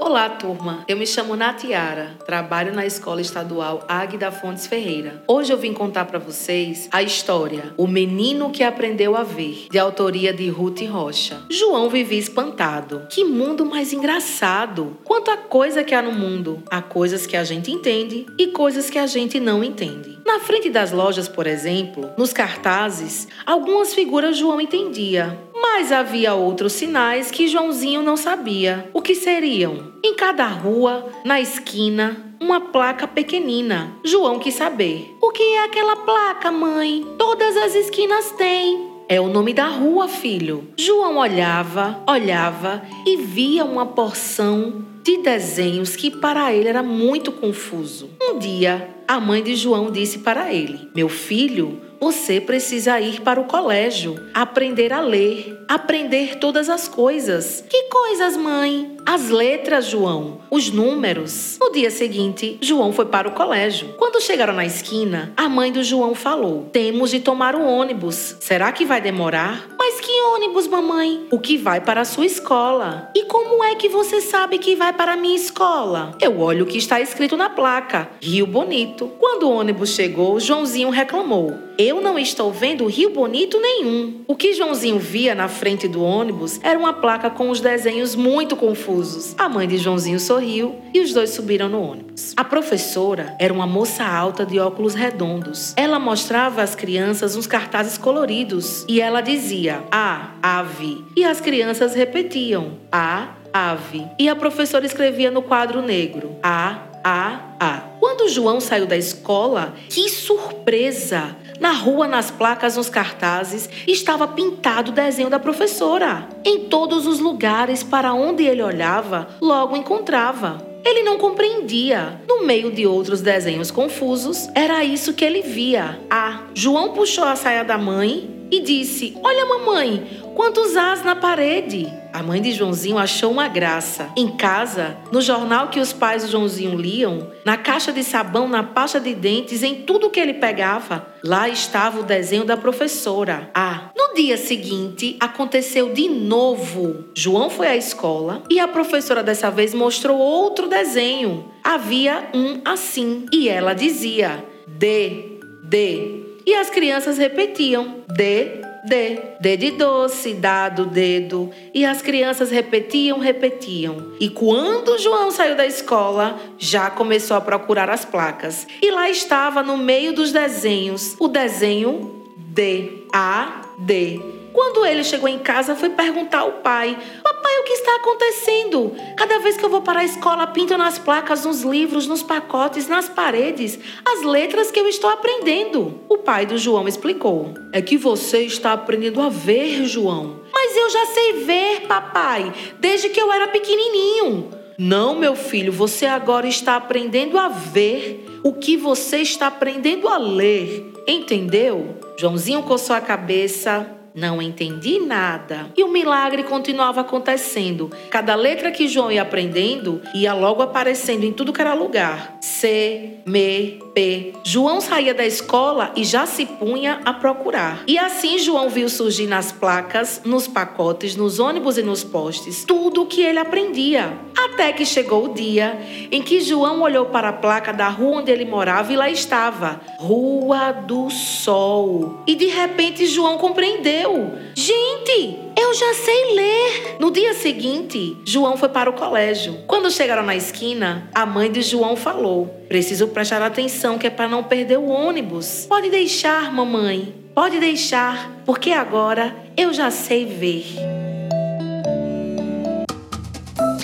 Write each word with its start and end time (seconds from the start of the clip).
Olá, 0.00 0.28
turma. 0.30 0.84
Eu 0.86 0.96
me 0.96 1.04
chamo 1.04 1.34
Natiara, 1.34 2.16
trabalho 2.24 2.72
na 2.72 2.86
Escola 2.86 3.20
Estadual 3.20 3.84
Águida 3.88 4.30
Fontes 4.30 4.64
Ferreira. 4.64 5.24
Hoje 5.26 5.52
eu 5.52 5.58
vim 5.58 5.74
contar 5.74 6.04
para 6.04 6.20
vocês 6.20 6.88
a 6.92 7.02
história 7.02 7.74
O 7.76 7.86
Menino 7.86 8.50
que 8.50 8.62
Aprendeu 8.62 9.16
a 9.16 9.24
Ver, 9.24 9.66
de 9.68 9.78
autoria 9.78 10.32
de 10.32 10.48
Ruth 10.48 10.82
Rocha. 10.88 11.42
João 11.50 11.90
vivia 11.90 12.18
espantado. 12.18 13.06
Que 13.10 13.24
mundo 13.24 13.66
mais 13.66 13.92
engraçado! 13.92 14.98
Quanta 15.02 15.36
coisa 15.36 15.82
que 15.82 15.94
há 15.94 16.00
no 16.00 16.12
mundo. 16.12 16.62
Há 16.70 16.80
coisas 16.80 17.26
que 17.26 17.36
a 17.36 17.42
gente 17.42 17.72
entende 17.72 18.24
e 18.38 18.46
coisas 18.46 18.88
que 18.88 18.98
a 18.98 19.06
gente 19.06 19.40
não 19.40 19.64
entende. 19.64 20.16
Na 20.24 20.40
frente 20.40 20.68
das 20.68 20.92
lojas, 20.92 21.26
por 21.26 21.46
exemplo, 21.46 22.10
nos 22.16 22.34
cartazes, 22.34 23.26
algumas 23.46 23.94
figuras 23.94 24.36
João 24.36 24.60
entendia, 24.60 25.38
mas 25.60 25.92
havia 25.92 26.34
outros 26.34 26.72
sinais 26.72 27.30
que 27.30 27.48
Joãozinho 27.48 28.02
não 28.02 28.16
sabia. 28.16 28.90
O 28.92 29.02
que 29.02 29.14
seriam? 29.14 29.92
Em 30.02 30.14
cada 30.14 30.46
rua, 30.46 31.08
na 31.24 31.40
esquina, 31.40 32.34
uma 32.40 32.60
placa 32.60 33.06
pequenina. 33.06 33.92
João 34.04 34.38
quis 34.38 34.54
saber. 34.54 35.16
O 35.20 35.30
que 35.30 35.42
é 35.42 35.64
aquela 35.64 35.96
placa, 35.96 36.50
mãe? 36.50 37.06
Todas 37.18 37.56
as 37.56 37.74
esquinas 37.74 38.30
têm. 38.32 38.98
É 39.08 39.20
o 39.20 39.28
nome 39.28 39.54
da 39.54 39.66
rua, 39.68 40.06
filho. 40.06 40.68
João 40.76 41.16
olhava, 41.16 42.02
olhava 42.06 42.82
e 43.06 43.16
via 43.16 43.64
uma 43.64 43.86
porção 43.86 44.84
de 45.02 45.16
desenhos 45.16 45.96
que 45.96 46.10
para 46.10 46.52
ele 46.52 46.68
era 46.68 46.82
muito 46.82 47.32
confuso. 47.32 48.10
Um 48.20 48.38
dia, 48.38 48.90
a 49.08 49.18
mãe 49.18 49.42
de 49.42 49.56
João 49.56 49.90
disse 49.90 50.18
para 50.18 50.52
ele: 50.52 50.90
Meu 50.94 51.08
filho, 51.08 51.80
você 52.00 52.40
precisa 52.40 53.00
ir 53.00 53.20
para 53.22 53.40
o 53.40 53.44
colégio, 53.44 54.18
aprender 54.32 54.92
a 54.92 55.00
ler, 55.00 55.64
aprender 55.68 56.36
todas 56.36 56.68
as 56.68 56.86
coisas. 56.88 57.64
Que 57.68 57.84
coisas, 57.84 58.36
mãe? 58.36 58.96
As 59.04 59.30
letras, 59.30 59.86
João, 59.86 60.40
os 60.50 60.70
números. 60.70 61.56
No 61.60 61.72
dia 61.72 61.90
seguinte, 61.90 62.58
João 62.60 62.92
foi 62.92 63.06
para 63.06 63.28
o 63.28 63.32
colégio. 63.32 63.94
Quando 63.98 64.20
chegaram 64.20 64.54
na 64.54 64.64
esquina, 64.64 65.32
a 65.36 65.48
mãe 65.48 65.72
do 65.72 65.82
João 65.82 66.14
falou: 66.14 66.68
Temos 66.72 67.10
de 67.10 67.20
tomar 67.20 67.54
o 67.54 67.64
ônibus. 67.64 68.36
Será 68.40 68.70
que 68.70 68.84
vai 68.84 69.00
demorar? 69.00 69.77
Mas 69.90 70.00
que 70.00 70.20
ônibus, 70.34 70.66
mamãe? 70.66 71.26
O 71.30 71.38
que 71.38 71.56
vai 71.56 71.80
para 71.80 72.02
a 72.02 72.04
sua 72.04 72.26
escola. 72.26 73.10
E 73.16 73.24
como 73.24 73.64
é 73.64 73.74
que 73.74 73.88
você 73.88 74.20
sabe 74.20 74.58
que 74.58 74.76
vai 74.76 74.92
para 74.92 75.14
a 75.14 75.16
minha 75.16 75.34
escola? 75.34 76.14
Eu 76.20 76.40
olho 76.40 76.64
o 76.64 76.68
que 76.68 76.76
está 76.76 77.00
escrito 77.00 77.38
na 77.38 77.48
placa: 77.48 78.06
Rio 78.20 78.46
Bonito. 78.46 79.10
Quando 79.18 79.44
o 79.44 79.50
ônibus 79.50 79.94
chegou, 79.94 80.38
Joãozinho 80.38 80.90
reclamou. 80.90 81.68
Eu 81.78 82.00
não 82.00 82.18
estou 82.18 82.50
vendo 82.50 82.86
rio 82.86 83.10
bonito 83.10 83.60
nenhum. 83.60 84.24
O 84.26 84.34
que 84.34 84.52
Joãozinho 84.52 84.98
via 84.98 85.32
na 85.32 85.46
frente 85.46 85.86
do 85.86 86.02
ônibus 86.02 86.58
era 86.60 86.76
uma 86.76 86.92
placa 86.92 87.30
com 87.30 87.50
os 87.50 87.60
desenhos 87.60 88.16
muito 88.16 88.56
confusos. 88.56 89.32
A 89.38 89.48
mãe 89.48 89.68
de 89.68 89.78
Joãozinho 89.78 90.18
sorriu 90.18 90.74
e 90.92 90.98
os 90.98 91.12
dois 91.12 91.30
subiram 91.30 91.68
no 91.68 91.80
ônibus. 91.80 92.34
A 92.36 92.42
professora 92.42 93.36
era 93.38 93.54
uma 93.54 93.64
moça 93.64 94.04
alta 94.04 94.44
de 94.44 94.58
óculos 94.58 94.94
redondos. 94.94 95.72
Ela 95.76 96.00
mostrava 96.00 96.62
às 96.62 96.74
crianças 96.74 97.36
uns 97.36 97.46
cartazes 97.46 97.96
coloridos 97.96 98.84
e 98.88 99.00
ela 99.00 99.20
dizia: 99.20 99.77
A, 99.90 100.30
ave. 100.42 101.04
E 101.16 101.24
as 101.24 101.40
crianças 101.40 101.94
repetiam: 101.94 102.72
A, 102.90 103.34
ave. 103.52 104.06
E 104.18 104.28
a 104.28 104.36
professora 104.36 104.86
escrevia 104.86 105.30
no 105.30 105.42
quadro 105.42 105.82
negro: 105.82 106.36
A, 106.42 106.82
A, 107.04 107.40
A. 107.58 107.82
Quando 108.00 108.28
João 108.28 108.60
saiu 108.60 108.86
da 108.86 108.96
escola, 108.96 109.74
que 109.88 110.08
surpresa! 110.08 111.36
Na 111.60 111.72
rua, 111.72 112.06
nas 112.06 112.30
placas, 112.30 112.76
nos 112.76 112.88
cartazes, 112.88 113.68
estava 113.86 114.28
pintado 114.28 114.92
o 114.92 114.94
desenho 114.94 115.28
da 115.28 115.40
professora. 115.40 116.28
Em 116.44 116.60
todos 116.68 117.06
os 117.06 117.18
lugares 117.18 117.82
para 117.82 118.14
onde 118.14 118.44
ele 118.44 118.62
olhava, 118.62 119.28
logo 119.40 119.76
encontrava. 119.76 120.66
Ele 120.84 121.02
não 121.02 121.18
compreendia. 121.18 122.20
No 122.28 122.44
meio 122.46 122.70
de 122.70 122.86
outros 122.86 123.20
desenhos 123.20 123.70
confusos, 123.70 124.48
era 124.54 124.84
isso 124.84 125.12
que 125.12 125.24
ele 125.24 125.42
via. 125.42 125.98
Ah, 126.08 126.42
João 126.54 126.92
puxou 126.92 127.24
a 127.24 127.34
saia 127.34 127.64
da 127.64 127.76
mãe 127.76 128.37
e 128.50 128.60
disse: 128.60 129.16
Olha, 129.22 129.46
mamãe, 129.46 130.20
quantos 130.34 130.76
as 130.76 131.04
na 131.04 131.16
parede. 131.16 131.92
A 132.12 132.22
mãe 132.22 132.40
de 132.40 132.52
Joãozinho 132.52 132.96
achou 132.96 133.30
uma 133.30 133.48
graça. 133.48 134.10
Em 134.16 134.28
casa, 134.36 134.96
no 135.12 135.20
jornal 135.20 135.68
que 135.68 135.78
os 135.78 135.92
pais 135.92 136.22
do 136.22 136.30
Joãozinho 136.30 136.74
liam, 136.74 137.30
na 137.44 137.56
caixa 137.56 137.92
de 137.92 138.02
sabão, 138.02 138.48
na 138.48 138.62
pasta 138.62 138.98
de 138.98 139.14
dentes, 139.14 139.62
em 139.62 139.82
tudo 139.82 140.10
que 140.10 140.18
ele 140.18 140.34
pegava, 140.34 141.06
lá 141.22 141.48
estava 141.48 142.00
o 142.00 142.04
desenho 142.04 142.44
da 142.44 142.56
professora. 142.56 143.50
Ah, 143.54 143.90
no 143.96 144.14
dia 144.14 144.36
seguinte, 144.36 145.16
aconteceu 145.20 145.92
de 145.92 146.08
novo. 146.08 147.04
João 147.14 147.50
foi 147.50 147.68
à 147.68 147.76
escola 147.76 148.42
e 148.50 148.58
a 148.58 148.66
professora 148.66 149.22
dessa 149.22 149.50
vez 149.50 149.74
mostrou 149.74 150.18
outro 150.18 150.66
desenho. 150.66 151.52
Havia 151.62 152.30
um 152.32 152.60
assim 152.64 153.26
e 153.32 153.48
ela 153.48 153.74
dizia: 153.74 154.44
D, 154.66 155.40
D. 155.62 156.27
E 156.48 156.54
as 156.54 156.70
crianças 156.70 157.18
repetiam: 157.18 157.96
D, 158.08 158.62
D. 158.88 159.20
D 159.38 159.56
de 159.58 159.72
doce, 159.72 160.32
dado, 160.32 160.86
dedo. 160.86 161.50
E 161.74 161.84
as 161.84 162.00
crianças 162.00 162.50
repetiam, 162.50 163.18
repetiam. 163.18 164.14
E 164.18 164.30
quando 164.30 164.96
João 164.96 165.30
saiu 165.30 165.54
da 165.54 165.66
escola, 165.66 166.40
já 166.56 166.88
começou 166.88 167.36
a 167.36 167.40
procurar 167.42 167.90
as 167.90 168.06
placas. 168.06 168.66
E 168.80 168.90
lá 168.90 169.10
estava, 169.10 169.62
no 169.62 169.76
meio 169.76 170.14
dos 170.14 170.32
desenhos, 170.32 171.14
o 171.20 171.28
desenho 171.28 172.24
D. 172.38 173.04
A, 173.12 173.74
D. 173.80 174.37
Quando 174.58 174.84
ele 174.84 175.04
chegou 175.04 175.28
em 175.28 175.38
casa, 175.38 175.76
foi 175.76 175.90
perguntar 175.90 176.40
ao 176.40 176.54
pai: 176.54 176.98
Papai, 177.22 177.58
o 177.60 177.62
que 177.62 177.74
está 177.74 177.94
acontecendo? 177.94 178.92
Cada 179.16 179.38
vez 179.38 179.56
que 179.56 179.64
eu 179.64 179.70
vou 179.70 179.82
para 179.82 180.00
a 180.00 180.04
escola, 180.04 180.48
pinto 180.48 180.76
nas 180.76 180.98
placas, 180.98 181.44
nos 181.44 181.62
livros, 181.62 182.08
nos 182.08 182.24
pacotes, 182.24 182.88
nas 182.88 183.08
paredes, 183.08 183.78
as 184.04 184.22
letras 184.22 184.72
que 184.72 184.80
eu 184.80 184.88
estou 184.88 185.10
aprendendo. 185.10 186.00
O 186.08 186.18
pai 186.18 186.44
do 186.44 186.58
João 186.58 186.88
explicou: 186.88 187.54
É 187.72 187.80
que 187.80 187.96
você 187.96 188.40
está 188.40 188.72
aprendendo 188.72 189.22
a 189.22 189.28
ver, 189.28 189.84
João. 189.84 190.40
Mas 190.52 190.76
eu 190.76 190.90
já 190.90 191.06
sei 191.06 191.32
ver, 191.44 191.82
papai, 191.86 192.52
desde 192.80 193.10
que 193.10 193.20
eu 193.20 193.32
era 193.32 193.46
pequenininho. 193.46 194.50
Não, 194.76 195.14
meu 195.14 195.36
filho, 195.36 195.72
você 195.72 196.04
agora 196.04 196.48
está 196.48 196.74
aprendendo 196.74 197.38
a 197.38 197.48
ver 197.48 198.26
o 198.42 198.52
que 198.52 198.76
você 198.76 199.18
está 199.18 199.46
aprendendo 199.46 200.08
a 200.08 200.18
ler. 200.18 200.92
Entendeu? 201.06 201.96
Joãozinho 202.18 202.64
coçou 202.64 202.96
a 202.96 203.00
cabeça, 203.00 203.97
não 204.18 204.42
entendi 204.42 204.98
nada. 204.98 205.70
E 205.76 205.84
o 205.84 205.92
milagre 205.92 206.42
continuava 206.42 207.02
acontecendo. 207.02 207.88
Cada 208.10 208.34
letra 208.34 208.72
que 208.72 208.88
João 208.88 209.12
ia 209.12 209.22
aprendendo 209.22 210.02
ia 210.12 210.34
logo 210.34 210.60
aparecendo 210.60 211.22
em 211.22 211.32
tudo 211.32 211.52
que 211.52 211.60
era 211.60 211.72
lugar. 211.72 212.36
C, 212.58 213.20
M, 213.24 213.80
P. 213.94 214.32
João 214.42 214.80
saía 214.80 215.14
da 215.14 215.24
escola 215.24 215.92
e 215.94 216.02
já 216.02 216.26
se 216.26 216.44
punha 216.44 217.00
a 217.04 217.12
procurar. 217.12 217.84
E 217.86 217.96
assim 217.96 218.36
João 218.36 218.68
viu 218.68 218.88
surgir 218.88 219.28
nas 219.28 219.52
placas, 219.52 220.22
nos 220.24 220.48
pacotes, 220.48 221.14
nos 221.14 221.38
ônibus 221.38 221.78
e 221.78 221.82
nos 221.82 222.02
postes 222.02 222.64
tudo 222.64 223.02
o 223.02 223.06
que 223.06 223.20
ele 223.22 223.38
aprendia. 223.38 224.12
Até 224.36 224.72
que 224.72 224.84
chegou 224.84 225.26
o 225.26 225.34
dia 225.34 225.78
em 226.10 226.20
que 226.20 226.40
João 226.40 226.82
olhou 226.82 227.06
para 227.06 227.28
a 227.28 227.32
placa 227.32 227.72
da 227.72 227.88
rua 227.88 228.18
onde 228.18 228.32
ele 228.32 228.44
morava 228.44 228.92
e 228.92 228.96
lá 228.96 229.08
estava: 229.08 229.80
Rua 229.98 230.72
do 230.72 231.08
Sol. 231.10 232.24
E 232.26 232.34
de 232.34 232.46
repente 232.46 233.06
João 233.06 233.38
compreendeu 233.38 234.32
Gente, 234.60 235.38
eu 235.56 235.72
já 235.72 235.94
sei 235.94 236.34
ler. 236.34 236.96
No 236.98 237.12
dia 237.12 237.32
seguinte, 237.34 238.16
João 238.24 238.56
foi 238.56 238.68
para 238.68 238.90
o 238.90 238.92
colégio. 238.92 239.58
Quando 239.68 239.88
chegaram 239.88 240.24
na 240.24 240.34
esquina, 240.34 241.08
a 241.14 241.24
mãe 241.24 241.48
de 241.48 241.62
João 241.62 241.94
falou: 241.94 242.47
Preciso 242.68 243.08
prestar 243.08 243.42
atenção 243.42 243.98
que 243.98 244.06
é 244.06 244.10
para 244.10 244.28
não 244.28 244.44
perder 244.44 244.78
o 244.78 244.88
ônibus. 244.88 245.66
Pode 245.68 245.90
deixar, 245.90 246.52
mamãe. 246.52 247.14
Pode 247.34 247.60
deixar, 247.60 248.42
porque 248.44 248.72
agora 248.72 249.34
eu 249.56 249.72
já 249.72 249.90
sei 249.90 250.26
ver. 250.26 250.64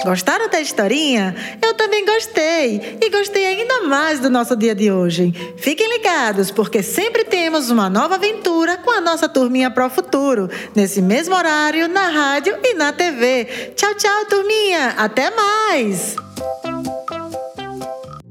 Gostaram 0.04 0.50
da 0.50 0.60
historinha? 0.60 1.34
Eu 1.62 1.72
também 1.72 2.04
gostei. 2.04 2.98
E 3.00 3.08
gostei 3.08 3.46
ainda 3.46 3.84
mais 3.84 4.20
do 4.20 4.28
nosso 4.28 4.54
dia 4.54 4.74
de 4.74 4.92
hoje. 4.92 5.32
Fiquem 5.56 5.88
ligados, 5.88 6.50
porque 6.50 6.82
sempre 6.82 7.24
temos 7.24 7.70
uma 7.70 7.88
nova 7.88 8.16
aventura 8.16 8.76
com 8.76 8.90
a 8.90 9.00
nossa 9.00 9.30
turminha 9.30 9.70
Pro 9.70 9.88
Futuro, 9.88 10.50
nesse 10.74 11.00
mesmo 11.00 11.34
horário, 11.34 11.88
na 11.88 12.08
rádio 12.08 12.54
e 12.62 12.74
na 12.74 12.92
TV. 12.92 13.46
Tchau, 13.74 13.94
tchau, 13.94 14.26
turminha. 14.26 14.90
Até 14.98 15.30
mais! 15.30 16.23